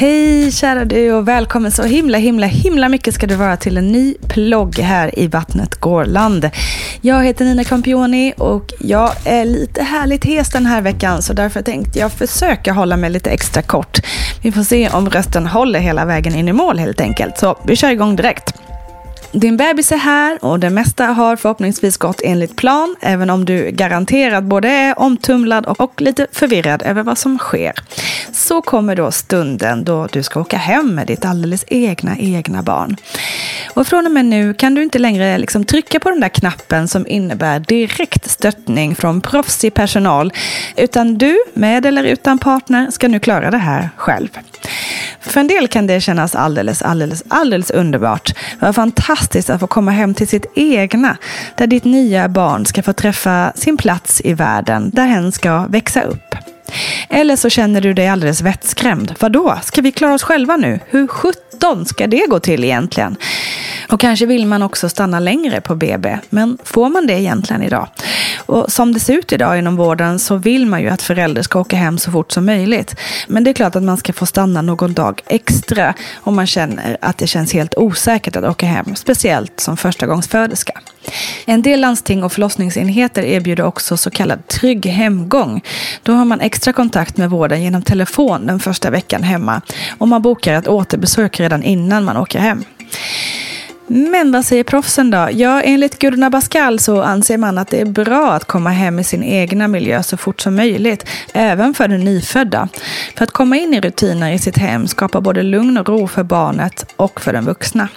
[0.00, 3.88] Hej kära du och välkommen så himla himla himla mycket ska du vara till en
[3.88, 6.50] ny plogg här i Vattnet Gårland.
[7.00, 11.62] Jag heter Nina Campioni och jag är lite härligt hes den här veckan så därför
[11.62, 13.98] tänkte jag försöka hålla mig lite extra kort.
[14.42, 17.38] Vi får se om rösten håller hela vägen in i mål helt enkelt.
[17.38, 18.54] Så vi kör igång direkt.
[19.32, 23.70] Din bebis är här och det mesta har förhoppningsvis gått enligt plan, även om du
[23.70, 27.72] garanterat både är omtumlad och lite förvirrad över vad som sker.
[28.32, 32.96] Så kommer då stunden då du ska åka hem med ditt alldeles egna, egna barn.
[33.74, 36.88] Och från och med nu kan du inte längre liksom trycka på den där knappen
[36.88, 40.32] som innebär direkt stöttning från proffsig personal,
[40.76, 44.28] utan du, med eller utan partner, ska nu klara det här själv.
[45.20, 48.34] För en del kan det kännas alldeles, alldeles, alldeles underbart.
[48.60, 51.16] Vad fantastiskt att få komma hem till sitt egna,
[51.56, 56.02] där ditt nya barn ska få träffa sin plats i världen, där hen ska växa
[56.02, 56.34] upp.
[57.08, 59.14] Eller så känner du dig alldeles vettskrämd.
[59.20, 60.80] Vadå, ska vi klara oss själva nu?
[60.86, 63.16] Hur sjutton ska det gå till egentligen?
[63.90, 67.88] Och kanske vill man också stanna längre på BB, men får man det egentligen idag?
[68.36, 71.60] Och som det ser ut idag inom vården så vill man ju att föräldrar ska
[71.60, 72.96] åka hem så fort som möjligt.
[73.28, 76.96] Men det är klart att man ska få stanna någon dag extra om man känner
[77.00, 80.80] att det känns helt osäkert att åka hem, speciellt som förstagångsföderska.
[81.46, 85.60] En del landsting och förlossningsenheter erbjuder också så kallad trygg hemgång.
[86.02, 89.60] Då har man extra kontakt med vården genom telefon den första veckan hemma
[89.98, 92.64] och man bokar ett återbesök redan innan man åker hem.
[93.90, 95.28] Men vad säger proffsen då?
[95.32, 99.04] Ja, enligt Gudrun Abascal så anser man att det är bra att komma hem i
[99.04, 102.68] sin egna miljö så fort som möjligt, även för den nyfödda.
[103.16, 106.22] För att komma in i rutiner i sitt hem skapar både lugn och ro för
[106.22, 107.88] barnet och för den vuxna.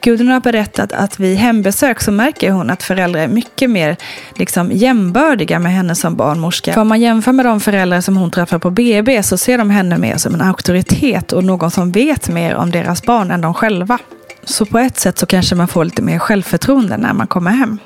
[0.00, 3.96] Gudrun har berättat att vid hembesök så märker hon att föräldrar är mycket mer
[4.34, 6.72] liksom, jämbördiga med henne som barnmorska.
[6.72, 9.70] För om man jämför med de föräldrar som hon träffar på BB så ser de
[9.70, 13.54] henne mer som en auktoritet och någon som vet mer om deras barn än de
[13.54, 13.98] själva.
[14.50, 17.78] Så på ett sätt så kanske man får lite mer självförtroende när man kommer hem.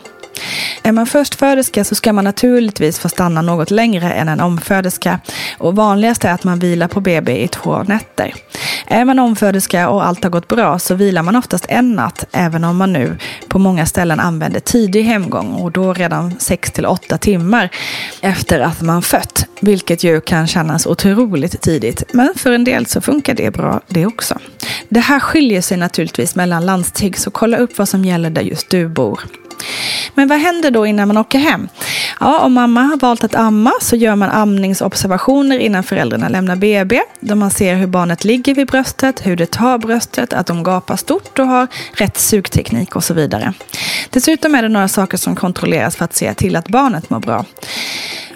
[0.86, 5.20] Är man förstföderska så ska man naturligtvis få stanna något längre än en omföderska
[5.58, 8.34] och vanligast är att man vilar på BB i två nätter.
[8.86, 12.64] Är man omföderska och allt har gått bra så vilar man oftast en natt, även
[12.64, 13.16] om man nu
[13.48, 17.70] på många ställen använder tidig hemgång och då redan 6 till 8 timmar
[18.20, 22.02] efter att man fött, vilket ju kan kännas otroligt tidigt.
[22.12, 24.38] Men för en del så funkar det bra det också.
[24.88, 28.70] Det här skiljer sig naturligtvis mellan landsting, så kolla upp vad som gäller där just
[28.70, 29.20] du bor.
[30.14, 31.68] Men vad händer då innan man åker hem?
[32.20, 37.00] Ja, om mamma har valt att amma så gör man amningsobservationer innan föräldrarna lämnar BB.
[37.20, 40.96] Då man ser hur barnet ligger vid bröstet, hur det tar bröstet, att de gapar
[40.96, 43.52] stort och har rätt sugteknik och så vidare.
[44.10, 47.44] Dessutom är det några saker som kontrolleras för att se till att barnet mår bra.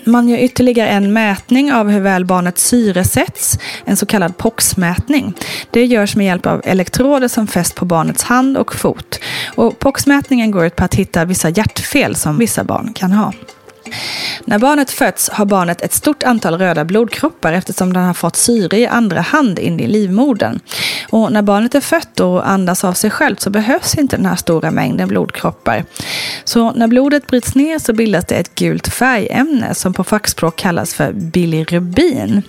[0.09, 5.35] Man gör ytterligare en mätning av hur väl barnet syresätts, en så kallad POX-mätning.
[5.71, 9.21] Det görs med hjälp av elektroder som fästs på barnets hand och fot.
[9.55, 13.33] Och POX-mätningen går ut på att hitta vissa hjärtfel som vissa barn kan ha.
[14.45, 18.79] När barnet föds har barnet ett stort antal röda blodkroppar eftersom den har fått syre
[18.79, 20.61] i andra hand in i livmodern.
[21.11, 24.37] Och när barnet är fött och andas av sig självt så behövs inte den här
[24.37, 25.85] stora mängden blodkroppar.
[26.45, 30.95] Så när blodet bryts ner så bildas det ett gult färgämne som på fackspråk kallas
[30.95, 32.43] för bilirubin.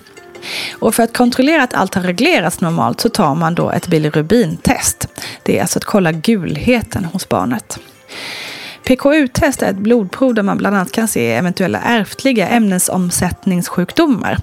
[0.72, 5.08] Och för att kontrollera att allt har reglerats normalt så tar man då ett bilirubintest.
[5.42, 7.78] Det är alltså att kolla gulheten hos barnet.
[8.84, 14.38] PKU-test är ett blodprov där man bland annat kan se eventuella ärftliga ämnesomsättningssjukdomar.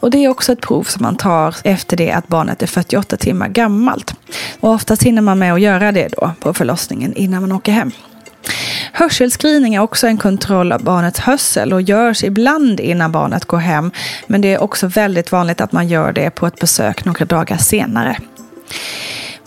[0.00, 3.16] Och det är också ett prov som man tar efter det att barnet är 48
[3.16, 4.14] timmar gammalt.
[4.60, 7.90] Och oftast hinner man med att göra det då på förlossningen innan man åker hem.
[8.92, 13.90] Hörselscreening är också en kontroll av barnets hörsel och görs ibland innan barnet går hem.
[14.26, 17.56] Men det är också väldigt vanligt att man gör det på ett besök några dagar
[17.56, 18.16] senare.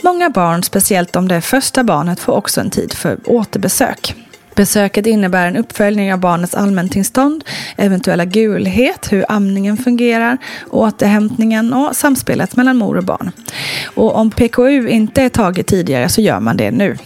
[0.01, 4.15] Många barn, speciellt om det är första barnet, får också en tid för återbesök.
[4.55, 7.43] Besöket innebär en uppföljning av barnets allmäntillstånd,
[7.77, 10.37] eventuella gulhet, hur amningen fungerar,
[10.69, 13.31] återhämtningen och samspelet mellan mor och barn.
[13.95, 16.97] Och om PKU inte är taget tidigare så gör man det nu.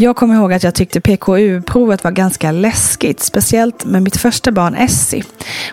[0.00, 4.74] Jag kommer ihåg att jag tyckte PKU-provet var ganska läskigt, speciellt med mitt första barn
[4.74, 5.24] Essie.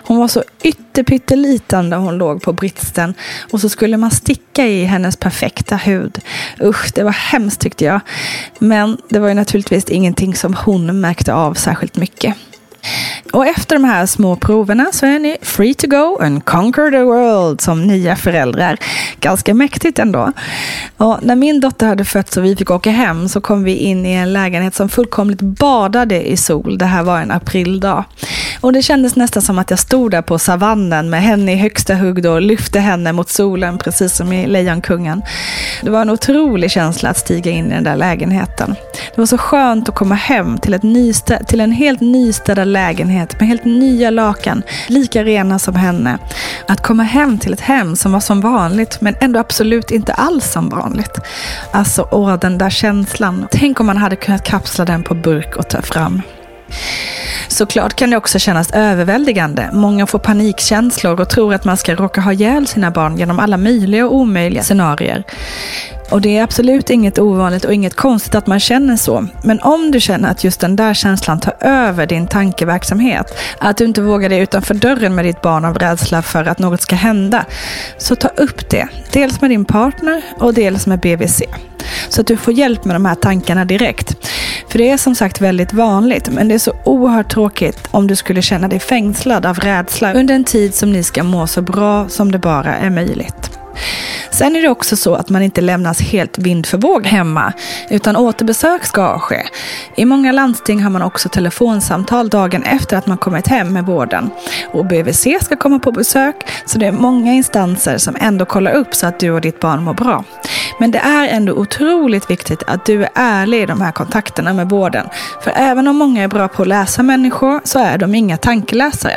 [0.02, 3.14] Hon var så ytterpytteliten när hon låg på britsen
[3.50, 6.18] och så skulle man sticka i hennes perfekta hud.
[6.60, 8.00] Usch, det var hemskt tyckte jag.
[8.58, 12.34] Men det var ju naturligtvis ingenting som hon märkte av särskilt mycket.
[13.32, 17.02] Och efter de här små proverna så är ni free to go and conquer the
[17.02, 18.76] world som nya föräldrar.
[19.20, 20.32] Ganska mäktigt ändå.
[20.96, 24.06] Och när min dotter hade fötts och vi fick åka hem så kom vi in
[24.06, 26.78] i en lägenhet som fullkomligt badade i sol.
[26.78, 28.04] Det här var en aprildag.
[28.60, 31.94] Och det kändes nästan som att jag stod där på savannen med henne i högsta
[31.94, 35.22] hugg och lyfte henne mot solen precis som i Lejonkungen.
[35.82, 38.74] Det var en otrolig känsla att stiga in i den där lägenheten.
[39.14, 43.17] Det var så skönt att komma hem till, ett nystä, till en helt nystädad lägenhet
[43.38, 46.18] med helt nya lakan, lika rena som henne.
[46.68, 50.52] Att komma hem till ett hem som var som vanligt, men ändå absolut inte alls
[50.52, 51.18] som vanligt.
[51.70, 53.48] Alltså, åh, den där känslan.
[53.50, 56.22] Tänk om man hade kunnat kapsla den på burk och ta fram.
[57.48, 59.70] Såklart kan det också kännas överväldigande.
[59.72, 63.56] Många får panikkänslor och tror att man ska råka ha ihjäl sina barn genom alla
[63.56, 65.24] möjliga och omöjliga scenarier.
[66.10, 69.26] Och det är absolut inget ovanligt och inget konstigt att man känner så.
[69.42, 73.84] Men om du känner att just den där känslan tar över din tankeverksamhet, att du
[73.84, 77.44] inte vågar dig utanför dörren med ditt barn av rädsla för att något ska hända,
[77.98, 78.88] så ta upp det.
[79.12, 81.42] Dels med din partner och dels med BVC.
[82.08, 84.16] Så att du får hjälp med de här tankarna direkt.
[84.68, 88.16] För det är som sagt väldigt vanligt, men det är så oerhört tråkigt om du
[88.16, 92.08] skulle känna dig fängslad av rädsla under en tid som ni ska må så bra
[92.08, 93.58] som det bara är möjligt.
[94.38, 97.52] Sen är det också så att man inte lämnas helt vind för våg hemma,
[97.90, 99.42] utan återbesök ska ske.
[99.96, 104.30] I många landsting har man också telefonsamtal dagen efter att man kommit hem med vården.
[104.72, 106.36] Och BVC ska komma på besök,
[106.66, 109.82] så det är många instanser som ändå kollar upp så att du och ditt barn
[109.82, 110.24] mår bra.
[110.78, 114.68] Men det är ändå otroligt viktigt att du är ärlig i de här kontakterna med
[114.68, 115.06] vården.
[115.42, 119.16] För även om många är bra på att läsa människor så är de inga tankeläsare.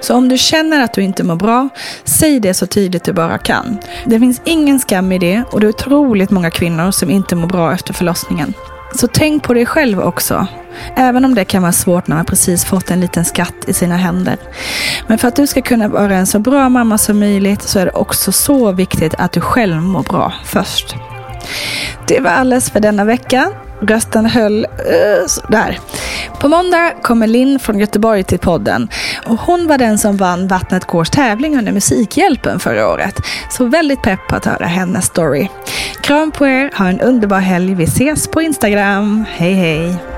[0.00, 1.68] Så om du känner att du inte mår bra,
[2.04, 3.78] säg det så tidigt du bara kan.
[4.06, 7.48] Det finns ingen skam i det och det är otroligt många kvinnor som inte mår
[7.48, 8.54] bra efter förlossningen.
[8.94, 10.46] Så tänk på dig själv också.
[10.96, 13.96] Även om det kan vara svårt när man precis fått en liten skatt i sina
[13.96, 14.36] händer.
[15.06, 17.84] Men för att du ska kunna vara en så bra mamma som möjligt så är
[17.84, 20.96] det också så viktigt att du själv mår bra först.
[22.06, 23.50] Det var alles för denna vecka.
[23.80, 25.78] Rösten höll uh, där.
[26.40, 28.88] På måndag kommer Linn från Göteborg till podden.
[29.28, 33.14] Och hon var den som vann Vattnet Kårs tävling under Musikhjälpen förra året.
[33.50, 35.48] Så väldigt pepp på att höra hennes story.
[36.02, 37.74] Kram på er, ha en underbar helg.
[37.74, 39.24] Vi ses på Instagram.
[39.28, 40.17] Hej hej!